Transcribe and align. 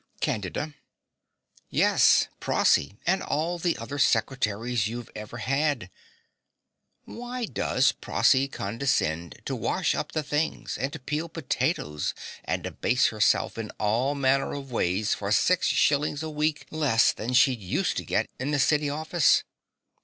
CANDIDA. 0.19 0.73
Yes, 1.69 2.27
Prossy, 2.39 2.97
and 3.05 3.21
all 3.21 3.59
the 3.59 3.77
other 3.77 3.99
secretaries 3.99 4.87
you 4.87 5.05
ever 5.15 5.37
had. 5.37 5.91
Why 7.05 7.45
does 7.45 7.91
Prossy 7.91 8.47
condescend 8.47 9.39
to 9.45 9.55
wash 9.55 9.93
up 9.93 10.13
the 10.13 10.23
things, 10.23 10.75
and 10.79 10.91
to 10.91 10.97
peel 10.97 11.29
potatoes 11.29 12.15
and 12.43 12.65
abase 12.65 13.09
herself 13.09 13.59
in 13.59 13.69
all 13.79 14.15
manner 14.15 14.53
of 14.53 14.71
ways 14.71 15.13
for 15.13 15.31
six 15.31 15.67
shillings 15.67 16.23
a 16.23 16.31
week 16.31 16.65
less 16.71 17.13
than 17.13 17.33
she 17.35 17.53
used 17.53 17.95
to 17.97 18.03
get 18.03 18.27
in 18.39 18.51
a 18.55 18.59
city 18.59 18.89
office? 18.89 19.43